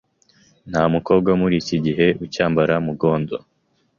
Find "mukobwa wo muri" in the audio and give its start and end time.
0.93-1.55